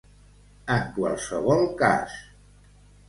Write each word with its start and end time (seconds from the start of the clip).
En 0.75 0.87
qualsevol 0.95 1.61
cas. 1.83 2.17